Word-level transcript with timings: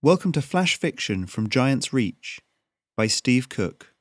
Welcome 0.00 0.30
to 0.30 0.42
Flash 0.42 0.78
Fiction 0.78 1.26
from 1.26 1.48
Giant's 1.48 1.92
Reach 1.92 2.38
by 2.96 3.08
Steve 3.08 3.48
Cook. 3.48 3.92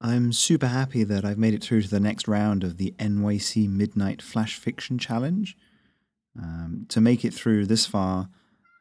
I'm 0.00 0.32
super 0.32 0.68
happy 0.68 1.02
that 1.02 1.24
I've 1.24 1.36
made 1.36 1.54
it 1.54 1.64
through 1.64 1.82
to 1.82 1.90
the 1.90 1.98
next 1.98 2.28
round 2.28 2.62
of 2.62 2.76
the 2.76 2.94
NYC 3.00 3.68
Midnight 3.68 4.22
Flash 4.22 4.54
Fiction 4.54 4.98
Challenge. 4.98 5.56
Um, 6.40 6.86
to 6.90 7.00
make 7.00 7.24
it 7.24 7.34
through 7.34 7.66
this 7.66 7.86
far, 7.86 8.28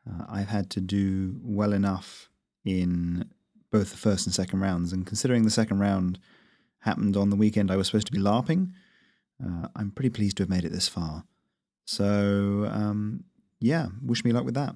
uh, 0.07 0.25
I've 0.29 0.47
had 0.47 0.69
to 0.71 0.81
do 0.81 1.39
well 1.41 1.73
enough 1.73 2.29
in 2.65 3.25
both 3.71 3.91
the 3.91 3.97
first 3.97 4.25
and 4.25 4.33
second 4.33 4.59
rounds. 4.59 4.93
And 4.93 5.05
considering 5.05 5.43
the 5.43 5.49
second 5.49 5.79
round 5.79 6.19
happened 6.79 7.17
on 7.17 7.29
the 7.29 7.35
weekend 7.35 7.71
I 7.71 7.75
was 7.75 7.87
supposed 7.87 8.07
to 8.07 8.13
be 8.13 8.19
LARPing, 8.19 8.71
uh, 9.43 9.67
I'm 9.75 9.91
pretty 9.91 10.09
pleased 10.09 10.37
to 10.37 10.43
have 10.43 10.49
made 10.49 10.65
it 10.65 10.71
this 10.71 10.87
far. 10.87 11.25
So, 11.85 12.69
um, 12.71 13.23
yeah, 13.59 13.87
wish 14.03 14.23
me 14.23 14.31
luck 14.31 14.45
with 14.45 14.55
that. 14.55 14.75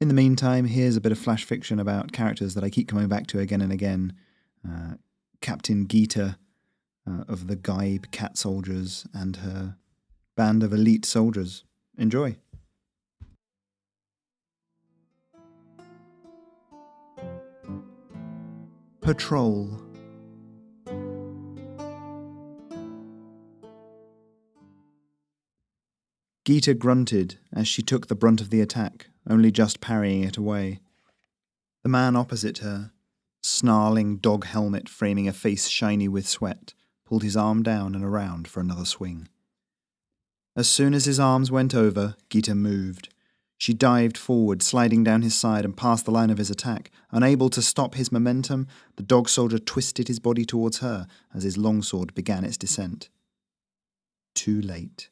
In 0.00 0.08
the 0.08 0.14
meantime, 0.14 0.64
here's 0.64 0.96
a 0.96 1.00
bit 1.00 1.12
of 1.12 1.18
flash 1.18 1.44
fiction 1.44 1.78
about 1.78 2.12
characters 2.12 2.54
that 2.54 2.64
I 2.64 2.70
keep 2.70 2.88
coming 2.88 3.08
back 3.08 3.26
to 3.28 3.38
again 3.38 3.60
and 3.60 3.72
again. 3.72 4.14
Uh, 4.66 4.94
Captain 5.42 5.86
Geeta 5.86 6.36
uh, 7.06 7.24
of 7.28 7.48
the 7.48 7.56
Gaib 7.56 8.10
Cat 8.10 8.38
Soldiers 8.38 9.06
and 9.12 9.36
her 9.36 9.76
band 10.36 10.62
of 10.62 10.72
elite 10.72 11.04
soldiers. 11.04 11.64
Enjoy. 11.98 12.36
Patrol. 19.10 19.68
Geeta 26.46 26.78
grunted 26.78 27.38
as 27.52 27.66
she 27.66 27.82
took 27.82 28.06
the 28.06 28.14
brunt 28.14 28.40
of 28.40 28.50
the 28.50 28.60
attack, 28.60 29.08
only 29.28 29.50
just 29.50 29.80
parrying 29.80 30.22
it 30.22 30.36
away. 30.36 30.78
The 31.82 31.88
man 31.88 32.14
opposite 32.14 32.58
her, 32.58 32.92
snarling 33.42 34.18
dog 34.18 34.44
helmet 34.44 34.88
framing 34.88 35.26
a 35.26 35.32
face 35.32 35.66
shiny 35.66 36.06
with 36.06 36.28
sweat, 36.28 36.74
pulled 37.04 37.24
his 37.24 37.36
arm 37.36 37.64
down 37.64 37.96
and 37.96 38.04
around 38.04 38.46
for 38.46 38.60
another 38.60 38.84
swing. 38.84 39.26
As 40.54 40.68
soon 40.68 40.94
as 40.94 41.06
his 41.06 41.18
arms 41.18 41.50
went 41.50 41.74
over, 41.74 42.14
Geeta 42.28 42.54
moved. 42.54 43.12
She 43.60 43.74
dived 43.74 44.16
forward, 44.16 44.62
sliding 44.62 45.04
down 45.04 45.20
his 45.20 45.34
side 45.34 45.66
and 45.66 45.76
past 45.76 46.06
the 46.06 46.10
line 46.10 46.30
of 46.30 46.38
his 46.38 46.48
attack. 46.48 46.90
Unable 47.10 47.50
to 47.50 47.60
stop 47.60 47.94
his 47.94 48.10
momentum, 48.10 48.66
the 48.96 49.02
dog 49.02 49.28
soldier 49.28 49.58
twisted 49.58 50.08
his 50.08 50.18
body 50.18 50.46
towards 50.46 50.78
her 50.78 51.06
as 51.34 51.42
his 51.42 51.58
longsword 51.58 52.14
began 52.14 52.42
its 52.42 52.56
descent. 52.56 53.10
Too 54.34 54.62
late. 54.62 55.10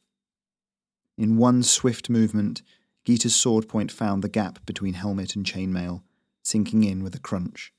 In 1.19 1.37
one 1.37 1.63
swift 1.63 2.09
movement, 2.09 2.63
Geeta's 3.05 3.37
sword 3.37 3.69
point 3.69 3.93
found 3.93 4.25
the 4.25 4.31
gap 4.31 4.65
between 4.65 4.95
helmet 4.95 5.37
and 5.37 5.45
chainmail, 5.45 6.01
sinking 6.43 6.85
in 6.85 7.03
with 7.03 7.15
a 7.15 7.21
crunch. 7.21 7.75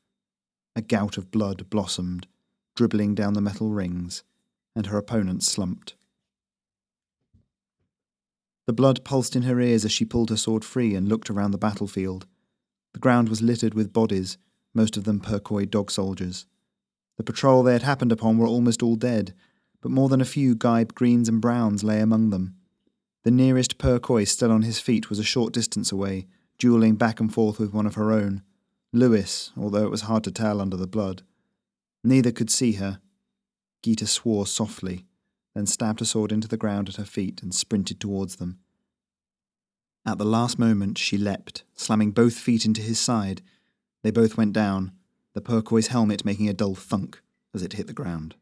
A 0.75 0.84
gout 0.84 1.17
of 1.17 1.31
blood 1.31 1.72
blossomed, 1.72 2.28
dribbling 2.75 3.16
down 3.16 3.34
the 3.34 3.42
metal 3.42 3.72
rings, 3.72 4.23
and 4.75 4.86
her 4.86 5.00
opponent 5.00 5.42
slumped. 5.42 5.95
The 8.70 8.73
blood 8.73 9.03
pulsed 9.03 9.36
in 9.36 9.42
her 9.42 9.59
ears 9.59 9.84
as 9.84 9.92
she 9.92 10.06
pulled 10.06 10.30
her 10.30 10.38
sword 10.38 10.64
free 10.64 10.94
and 10.94 11.09
looked 11.09 11.31
around 11.31 11.50
the 11.50 11.58
battlefield. 11.58 12.28
The 12.94 13.00
ground 13.00 13.28
was 13.28 13.42
littered 13.42 13.73
with 13.73 13.92
bodies, 13.92 14.38
most 14.75 14.95
of 14.95 15.06
them 15.06 15.20
Purkoi 15.20 15.66
dog 15.66 15.89
soldiers. 15.89 16.45
The 17.17 17.23
patrol 17.23 17.64
they 17.64 17.73
had 17.73 17.81
happened 17.81 18.12
upon 18.12 18.38
were 18.38 18.45
almost 18.45 18.84
all 18.84 18.95
dead, 18.95 19.34
but 19.81 19.90
more 19.90 20.07
than 20.07 20.22
a 20.22 20.24
few 20.24 20.53
Gaib 20.53 20.94
greens 20.94 21.28
and 21.28 21.41
browns 21.41 21.84
lay 21.84 22.00
among 22.00 22.30
them. 22.30 22.57
The 23.24 23.31
nearest 23.31 23.80
Purkoi 23.80 24.28
still 24.28 24.52
on 24.52 24.62
his 24.62 24.80
feet 24.80 25.09
was 25.09 25.18
a 25.18 25.24
short 25.24 25.51
distance 25.51 25.91
away, 25.91 26.28
dueling 26.59 26.94
back 26.94 27.19
and 27.19 27.34
forth 27.34 27.57
with 27.57 27.74
one 27.74 27.88
of 27.88 27.96
her 27.96 28.12
own. 28.12 28.44
Lewis, 28.94 29.51
although 29.57 29.86
it 29.86 29.90
was 29.90 30.01
hard 30.01 30.24
to 30.25 30.31
tell 30.31 30.62
under 30.62 30.78
the 30.78 30.86
blood. 30.86 31.24
Neither 32.03 32.31
could 32.31 32.51
see 32.51 32.74
her. 32.74 33.01
Geeta 33.81 34.07
swore 34.07 34.46
softly 34.46 35.07
then 35.56 35.66
stabbed 35.66 36.02
a 36.02 36.06
sword 36.06 36.32
into 36.32 36.48
the 36.48 36.58
ground 36.58 36.90
at 36.90 36.96
her 36.96 37.06
feet 37.06 37.42
and 37.42 37.54
sprinted 37.54 38.00
towards 38.00 38.38
them. 38.38 38.60
At 40.06 40.18
the 40.18 40.26
last 40.26 40.58
moment, 40.58 40.98
she 40.98 41.18
leapt, 41.18 41.64
slamming 41.76 42.12
both 42.12 42.36
feet 42.36 42.66
into 42.66 42.82
his 42.82 43.00
side. 43.00 43.42
They 44.02 44.12
both 44.12 44.38
went 44.38 44.54
down, 44.54 44.94
the 45.34 45.42
Purkoi's 45.42 45.88
helmet 45.88 46.26
making 46.26 46.50
a 46.50 46.54
dull 46.54 46.76
thunk 46.76 47.22
as 47.54 47.62
it 47.62 47.74
hit 47.74 47.88
the 47.88 47.94
ground. 47.94 48.36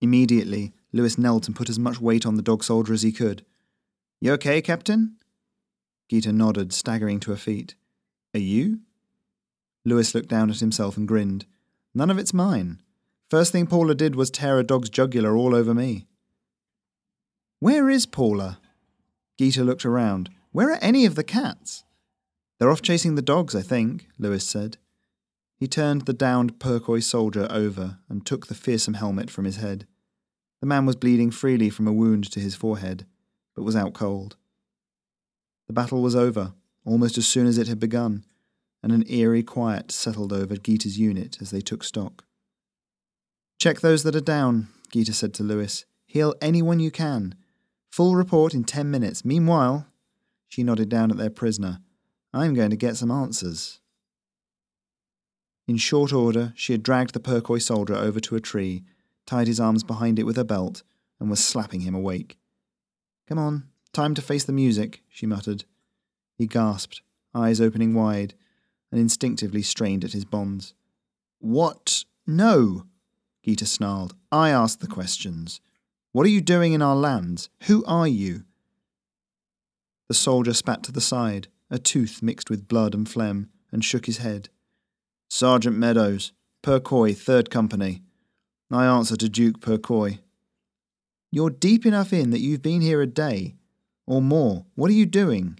Immediately, 0.00 0.72
Lewis 0.92 1.18
knelt 1.18 1.46
and 1.46 1.56
put 1.56 1.68
as 1.68 1.78
much 1.78 2.00
weight 2.00 2.26
on 2.26 2.36
the 2.36 2.42
dog 2.42 2.64
soldier 2.64 2.92
as 2.92 3.02
he 3.02 3.12
could. 3.12 3.44
You 4.20 4.32
okay, 4.32 4.62
Captain? 4.62 5.16
Geeta 6.10 6.32
nodded, 6.32 6.72
staggering 6.72 7.20
to 7.20 7.30
her 7.30 7.36
feet. 7.36 7.74
Are 8.34 8.40
you? 8.40 8.80
Lewis 9.84 10.14
looked 10.14 10.28
down 10.28 10.50
at 10.50 10.60
himself 10.60 10.96
and 10.96 11.06
grinned. 11.06 11.46
None 11.94 12.10
of 12.10 12.18
it's 12.18 12.34
mine. 12.34 12.80
First 13.30 13.52
thing 13.52 13.68
Paula 13.68 13.94
did 13.94 14.16
was 14.16 14.28
tear 14.28 14.58
a 14.58 14.64
dog's 14.64 14.90
jugular 14.90 15.36
all 15.36 15.54
over 15.54 15.72
me. 15.72 16.08
Where 17.60 17.88
is 17.88 18.04
Paula? 18.04 18.58
Geeta 19.38 19.64
looked 19.64 19.86
around. 19.86 20.30
Where 20.50 20.72
are 20.72 20.78
any 20.82 21.06
of 21.06 21.14
the 21.14 21.22
cats? 21.22 21.84
They're 22.58 22.70
off 22.70 22.82
chasing 22.82 23.14
the 23.14 23.22
dogs, 23.22 23.54
I 23.54 23.62
think, 23.62 24.08
Lewis 24.18 24.44
said. 24.44 24.78
He 25.56 25.68
turned 25.68 26.02
the 26.02 26.12
downed 26.12 26.58
Purkoi 26.58 27.04
soldier 27.04 27.46
over 27.50 27.98
and 28.08 28.26
took 28.26 28.48
the 28.48 28.54
fearsome 28.54 28.94
helmet 28.94 29.30
from 29.30 29.44
his 29.44 29.56
head. 29.56 29.86
The 30.60 30.66
man 30.66 30.84
was 30.84 30.96
bleeding 30.96 31.30
freely 31.30 31.70
from 31.70 31.86
a 31.86 31.92
wound 31.92 32.28
to 32.32 32.40
his 32.40 32.56
forehead, 32.56 33.06
but 33.54 33.62
was 33.62 33.76
out 33.76 33.94
cold. 33.94 34.36
The 35.68 35.72
battle 35.72 36.02
was 36.02 36.16
over, 36.16 36.54
almost 36.84 37.16
as 37.16 37.28
soon 37.28 37.46
as 37.46 37.58
it 37.58 37.68
had 37.68 37.78
begun, 37.78 38.24
and 38.82 38.90
an 38.90 39.04
eerie 39.08 39.44
quiet 39.44 39.92
settled 39.92 40.32
over 40.32 40.56
Geeta's 40.56 40.98
unit 40.98 41.38
as 41.40 41.52
they 41.52 41.60
took 41.60 41.84
stock. 41.84 42.24
Check 43.60 43.80
those 43.80 44.04
that 44.04 44.16
are 44.16 44.22
down, 44.22 44.68
Geeta 44.90 45.12
said 45.12 45.34
to 45.34 45.42
Lewis. 45.42 45.84
Heal 46.06 46.34
anyone 46.40 46.80
you 46.80 46.90
can. 46.90 47.34
Full 47.90 48.16
report 48.16 48.54
in 48.54 48.64
ten 48.64 48.90
minutes. 48.90 49.22
Meanwhile, 49.22 49.86
she 50.48 50.64
nodded 50.64 50.88
down 50.88 51.10
at 51.10 51.18
their 51.18 51.28
prisoner. 51.28 51.80
I'm 52.32 52.54
going 52.54 52.70
to 52.70 52.76
get 52.76 52.96
some 52.96 53.10
answers. 53.10 53.80
In 55.68 55.76
short 55.76 56.10
order, 56.10 56.54
she 56.56 56.72
had 56.72 56.82
dragged 56.82 57.12
the 57.12 57.20
Purkoi 57.20 57.60
soldier 57.60 57.94
over 57.94 58.18
to 58.20 58.34
a 58.34 58.40
tree, 58.40 58.82
tied 59.26 59.46
his 59.46 59.60
arms 59.60 59.84
behind 59.84 60.18
it 60.18 60.24
with 60.24 60.36
her 60.36 60.44
belt, 60.44 60.82
and 61.20 61.28
was 61.28 61.44
slapping 61.44 61.80
him 61.80 61.94
awake. 61.94 62.38
Come 63.28 63.38
on, 63.38 63.68
time 63.92 64.14
to 64.14 64.22
face 64.22 64.44
the 64.44 64.54
music, 64.54 65.02
she 65.10 65.26
muttered. 65.26 65.66
He 66.34 66.46
gasped, 66.46 67.02
eyes 67.34 67.60
opening 67.60 67.92
wide, 67.92 68.32
and 68.90 68.98
instinctively 68.98 69.60
strained 69.60 70.02
at 70.02 70.12
his 70.12 70.24
bonds. 70.24 70.72
What? 71.40 72.04
No! 72.26 72.86
Geeta 73.50 73.66
snarled. 73.66 74.14
I 74.30 74.50
asked 74.50 74.78
the 74.78 74.86
questions. 74.86 75.60
What 76.12 76.24
are 76.24 76.30
you 76.30 76.40
doing 76.40 76.72
in 76.72 76.82
our 76.82 76.94
lands? 76.94 77.50
Who 77.64 77.84
are 77.84 78.06
you? 78.06 78.44
The 80.06 80.14
soldier 80.14 80.54
spat 80.54 80.84
to 80.84 80.92
the 80.92 81.00
side, 81.00 81.48
a 81.68 81.76
tooth 81.76 82.22
mixed 82.22 82.48
with 82.48 82.68
blood 82.68 82.94
and 82.94 83.08
phlegm, 83.08 83.50
and 83.72 83.84
shook 83.84 84.06
his 84.06 84.18
head. 84.18 84.50
Sergeant 85.28 85.76
Meadows, 85.76 86.30
Purkoi, 86.62 87.16
Third 87.16 87.50
Company. 87.50 88.02
I 88.70 88.86
answer 88.86 89.16
to 89.16 89.28
Duke 89.28 89.58
Purkoi. 89.58 90.20
You're 91.32 91.50
deep 91.50 91.84
enough 91.84 92.12
in 92.12 92.30
that 92.30 92.40
you've 92.40 92.62
been 92.62 92.82
here 92.82 93.02
a 93.02 93.06
day, 93.06 93.56
or 94.06 94.22
more. 94.22 94.64
What 94.76 94.90
are 94.90 94.94
you 94.94 95.06
doing? 95.06 95.58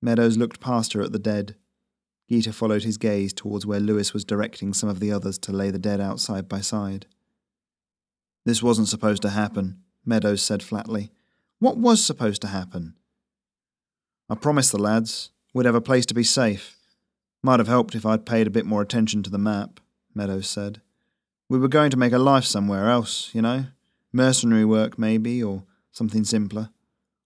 Meadows 0.00 0.36
looked 0.36 0.58
past 0.60 0.94
her 0.94 1.02
at 1.02 1.12
the 1.12 1.20
dead, 1.20 1.54
Geeta 2.32 2.54
followed 2.54 2.82
his 2.82 2.96
gaze 2.96 3.34
towards 3.34 3.66
where 3.66 3.78
Lewis 3.78 4.14
was 4.14 4.24
directing 4.24 4.72
some 4.72 4.88
of 4.88 5.00
the 5.00 5.12
others 5.12 5.36
to 5.36 5.52
lay 5.52 5.70
the 5.70 5.78
dead 5.78 6.00
out 6.00 6.18
side 6.18 6.48
by 6.48 6.62
side. 6.62 7.04
This 8.46 8.62
wasn't 8.62 8.88
supposed 8.88 9.20
to 9.20 9.28
happen, 9.28 9.82
Meadows 10.06 10.40
said 10.40 10.62
flatly. 10.62 11.10
What 11.58 11.76
was 11.76 12.02
supposed 12.02 12.40
to 12.40 12.48
happen? 12.48 12.94
I 14.30 14.34
promised 14.34 14.72
the 14.72 14.78
lads 14.78 15.30
we'd 15.52 15.66
have 15.66 15.74
a 15.74 15.82
place 15.82 16.06
to 16.06 16.14
be 16.14 16.24
safe. 16.24 16.78
Might 17.42 17.60
have 17.60 17.68
helped 17.68 17.94
if 17.94 18.06
I'd 18.06 18.24
paid 18.24 18.46
a 18.46 18.50
bit 18.50 18.64
more 18.64 18.80
attention 18.80 19.22
to 19.24 19.30
the 19.30 19.36
map, 19.36 19.78
Meadows 20.14 20.48
said. 20.48 20.80
We 21.50 21.58
were 21.58 21.68
going 21.68 21.90
to 21.90 21.98
make 21.98 22.14
a 22.14 22.18
life 22.18 22.44
somewhere 22.44 22.88
else, 22.88 23.28
you 23.34 23.42
know. 23.42 23.66
Mercenary 24.10 24.64
work, 24.64 24.98
maybe, 24.98 25.42
or 25.42 25.64
something 25.90 26.24
simpler. 26.24 26.70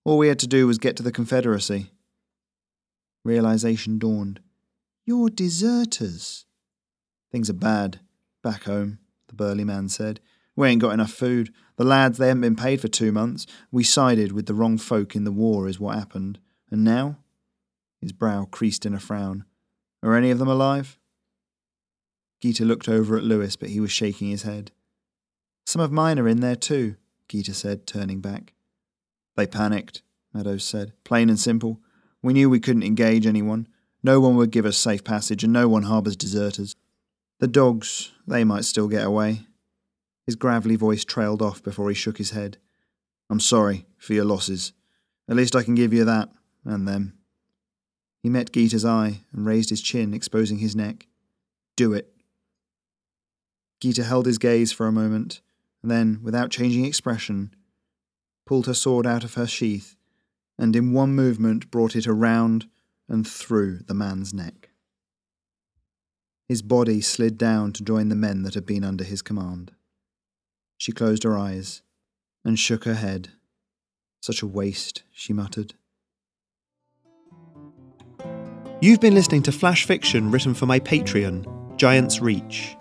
All 0.02 0.18
we 0.18 0.26
had 0.26 0.40
to 0.40 0.48
do 0.48 0.66
was 0.66 0.78
get 0.78 0.96
to 0.96 1.04
the 1.04 1.12
Confederacy. 1.12 1.92
Realization 3.22 4.00
dawned. 4.00 4.40
You're 5.06 5.30
deserters. 5.30 6.46
Things 7.30 7.48
are 7.48 7.54
bad. 7.54 8.00
Back 8.42 8.64
home, 8.64 8.98
the 9.28 9.34
burly 9.34 9.62
man 9.62 9.88
said. 9.88 10.18
We 10.56 10.68
ain't 10.68 10.82
got 10.82 10.94
enough 10.94 11.12
food. 11.12 11.52
The 11.76 11.84
lads, 11.84 12.18
they 12.18 12.26
haven't 12.26 12.40
been 12.40 12.56
paid 12.56 12.80
for 12.80 12.88
two 12.88 13.12
months. 13.12 13.46
We 13.70 13.84
sided 13.84 14.32
with 14.32 14.46
the 14.46 14.54
wrong 14.54 14.78
folk 14.78 15.14
in 15.14 15.22
the 15.22 15.30
war, 15.30 15.68
is 15.68 15.78
what 15.78 15.96
happened. 15.96 16.40
And 16.72 16.82
now? 16.82 17.18
His 18.00 18.10
brow 18.10 18.46
creased 18.50 18.84
in 18.84 18.94
a 18.94 19.00
frown. 19.00 19.44
Are 20.02 20.16
any 20.16 20.32
of 20.32 20.40
them 20.40 20.48
alive? 20.48 20.98
Geeta 22.42 22.66
looked 22.66 22.88
over 22.88 23.16
at 23.16 23.24
Lewis, 23.24 23.54
but 23.54 23.68
he 23.68 23.78
was 23.78 23.92
shaking 23.92 24.30
his 24.30 24.42
head. 24.42 24.72
Some 25.66 25.80
of 25.80 25.92
mine 25.92 26.18
are 26.18 26.28
in 26.28 26.40
there 26.40 26.56
too, 26.56 26.96
Geeta 27.28 27.54
said, 27.54 27.86
turning 27.86 28.20
back. 28.20 28.54
They 29.36 29.46
panicked, 29.46 30.02
Meadows 30.32 30.64
said. 30.64 30.92
Plain 31.04 31.28
and 31.28 31.38
simple. 31.38 31.80
We 32.22 32.32
knew 32.32 32.50
we 32.50 32.60
couldn't 32.60 32.82
engage 32.82 33.26
anyone. 33.26 33.68
No 34.06 34.20
one 34.20 34.36
would 34.36 34.52
give 34.52 34.66
us 34.66 34.78
safe 34.78 35.02
passage, 35.02 35.42
and 35.42 35.52
no 35.52 35.66
one 35.68 35.82
harbours 35.82 36.14
deserters. 36.14 36.76
The 37.40 37.48
dogs, 37.48 38.12
they 38.24 38.44
might 38.44 38.64
still 38.64 38.86
get 38.86 39.04
away. 39.04 39.40
His 40.26 40.36
gravelly 40.36 40.76
voice 40.76 41.04
trailed 41.04 41.42
off 41.42 41.60
before 41.60 41.88
he 41.88 41.94
shook 41.96 42.18
his 42.18 42.30
head. 42.30 42.58
I'm 43.28 43.40
sorry 43.40 43.84
for 43.98 44.14
your 44.14 44.24
losses. 44.24 44.72
At 45.28 45.34
least 45.34 45.56
I 45.56 45.64
can 45.64 45.74
give 45.74 45.92
you 45.92 46.04
that, 46.04 46.28
and 46.64 46.86
them. 46.86 47.14
He 48.22 48.28
met 48.28 48.52
Geeta's 48.52 48.84
eye 48.84 49.22
and 49.32 49.44
raised 49.44 49.70
his 49.70 49.82
chin, 49.82 50.14
exposing 50.14 50.58
his 50.58 50.76
neck. 50.76 51.08
Do 51.76 51.92
it. 51.92 52.14
Geeta 53.82 54.04
held 54.04 54.26
his 54.26 54.38
gaze 54.38 54.70
for 54.70 54.86
a 54.86 54.92
moment, 54.92 55.40
and 55.82 55.90
then, 55.90 56.20
without 56.22 56.52
changing 56.52 56.84
expression, 56.84 57.52
pulled 58.46 58.66
her 58.66 58.74
sword 58.74 59.04
out 59.04 59.24
of 59.24 59.34
her 59.34 59.48
sheath 59.48 59.96
and 60.58 60.74
in 60.74 60.92
one 60.92 61.14
movement 61.14 61.70
brought 61.70 61.96
it 61.96 62.06
around 62.06 62.66
and 63.08 63.26
through 63.26 63.80
the 63.86 63.94
man's 63.94 64.34
neck. 64.34 64.70
His 66.48 66.62
body 66.62 67.00
slid 67.00 67.36
down 67.36 67.72
to 67.72 67.82
join 67.82 68.08
the 68.08 68.14
men 68.14 68.42
that 68.42 68.54
had 68.54 68.66
been 68.66 68.84
under 68.84 69.04
his 69.04 69.22
command. 69.22 69.72
She 70.78 70.92
closed 70.92 71.24
her 71.24 71.36
eyes 71.36 71.82
and 72.44 72.58
shook 72.58 72.84
her 72.84 72.94
head. 72.94 73.30
Such 74.20 74.42
a 74.42 74.46
waste, 74.46 75.02
she 75.10 75.32
muttered. 75.32 75.74
You've 78.80 79.00
been 79.00 79.14
listening 79.14 79.42
to 79.44 79.52
flash 79.52 79.86
fiction 79.86 80.30
written 80.30 80.54
for 80.54 80.66
my 80.66 80.78
Patreon, 80.78 81.76
Giant's 81.76 82.20
Reach. 82.20 82.76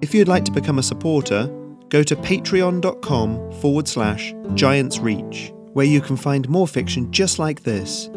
If 0.00 0.14
you'd 0.14 0.28
like 0.28 0.44
to 0.44 0.52
become 0.52 0.78
a 0.78 0.82
supporter, 0.82 1.46
go 1.88 2.02
to 2.02 2.16
patreon.com 2.16 3.52
forward 3.60 3.88
slash 3.88 4.34
Giant's 4.54 4.98
Reach, 4.98 5.52
where 5.72 5.86
you 5.86 6.00
can 6.00 6.16
find 6.16 6.48
more 6.48 6.68
fiction 6.68 7.10
just 7.10 7.38
like 7.38 7.62
this 7.62 8.10